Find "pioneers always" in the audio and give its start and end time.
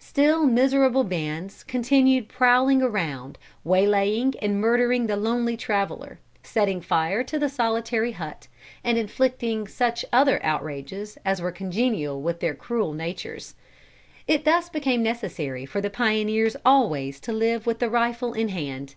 15.90-17.20